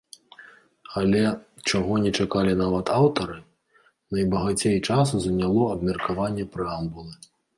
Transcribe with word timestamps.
Але, 1.01 1.19
чаго 1.69 1.93
не 2.05 2.11
чакалі 2.23 2.53
нават 2.63 2.85
аўтары, 2.99 3.37
найбагацей 4.17 4.77
часу 4.93 5.15
заняло 5.29 5.61
абмеркаванне 5.77 6.45
прэамбулы. 6.57 7.13